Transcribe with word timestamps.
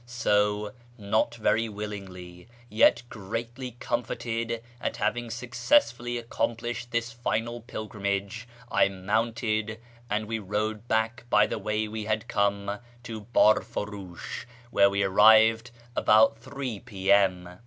So, 0.07 0.73
not 0.97 1.35
very 1.35 1.69
willingly, 1.69 2.47
yet 2.69 3.03
greatly 3.07 3.73
com 3.79 4.03
forted 4.03 4.63
at 4.81 4.97
having 4.97 5.29
successfully 5.29 6.17
accomplished 6.17 6.89
this 6.89 7.11
final 7.11 7.61
pilgrimage, 7.61 8.47
I 8.71 8.89
mounted, 8.89 9.79
and 10.09 10.25
we 10.25 10.39
rode 10.39 10.87
back 10.87 11.25
by 11.29 11.45
the 11.45 11.59
way 11.59 11.87
we 11.87 12.05
had 12.05 12.27
come 12.27 12.79
to 13.03 13.25
Biirt'uriish, 13.25 14.45
where 14.71 14.89
we 14.89 15.03
arrived 15.03 15.69
about 15.95 16.35
3 16.39 16.79
p.m. 16.79 17.59